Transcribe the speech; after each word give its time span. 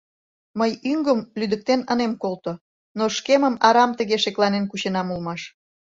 Мый 0.59 0.71
ӱҥгым 0.91 1.19
лӱдыктен 1.39 1.81
ынем 1.91 2.13
колто, 2.21 2.53
но 2.97 3.03
шкемым 3.15 3.55
арам 3.67 3.91
тыге 3.99 4.17
шекланен 4.23 4.65
кученам 4.67 5.07
улмаш. 5.13 5.41